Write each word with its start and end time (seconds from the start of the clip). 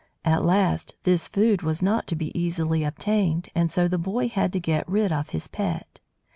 At 0.25 0.43
last, 0.43 0.95
this 1.03 1.27
food 1.27 1.61
was 1.61 1.83
not 1.83 2.07
to 2.07 2.15
be 2.15 2.35
easily 2.35 2.83
obtained, 2.83 3.49
and 3.53 3.69
so 3.69 3.87
the 3.87 3.99
boy 3.99 4.29
had 4.29 4.51
to 4.53 4.59
get 4.59 4.89
rid 4.89 5.11
of 5.11 5.29
his 5.29 5.47
pet. 5.47 5.99